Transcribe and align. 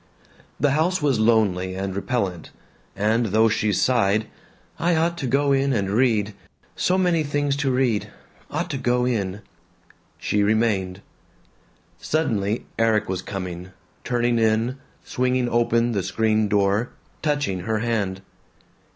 The 0.59 0.71
house 0.71 0.99
was 0.99 1.19
lonely 1.19 1.75
and 1.75 1.95
repellent, 1.95 2.49
and 2.95 3.27
though 3.27 3.47
she 3.49 3.71
sighed, 3.71 4.25
"I 4.79 4.95
ought 4.95 5.15
to 5.19 5.27
go 5.27 5.51
in 5.51 5.73
and 5.73 5.91
read 5.91 6.33
so 6.75 6.97
many 6.97 7.21
things 7.21 7.55
to 7.57 7.69
read 7.71 8.09
ought 8.49 8.71
to 8.71 8.79
go 8.79 9.05
in," 9.05 9.41
she 10.17 10.41
remained. 10.41 11.01
Suddenly 11.99 12.65
Erik 12.79 13.07
was 13.07 13.21
coming, 13.21 13.73
turning 14.03 14.39
in, 14.39 14.77
swinging 15.03 15.47
open 15.47 15.91
the 15.91 16.01
screen 16.01 16.47
door, 16.47 16.89
touching 17.21 17.59
her 17.59 17.77
hand. 17.77 18.23